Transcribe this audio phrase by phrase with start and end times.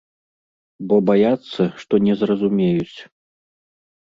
[0.91, 2.97] Бо баяцца, што не зразумеюць.